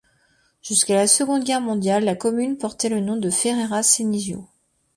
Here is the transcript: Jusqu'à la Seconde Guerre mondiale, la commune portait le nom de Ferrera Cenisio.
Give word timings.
Jusqu'à 0.63 0.95
la 0.95 1.05
Seconde 1.05 1.43
Guerre 1.43 1.61
mondiale, 1.61 2.05
la 2.05 2.15
commune 2.15 2.57
portait 2.57 2.89
le 2.89 3.01
nom 3.01 3.17
de 3.17 3.29
Ferrera 3.29 3.83
Cenisio. 3.83 4.47